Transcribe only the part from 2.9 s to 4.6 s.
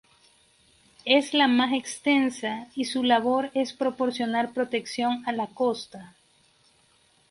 labor es proporcionar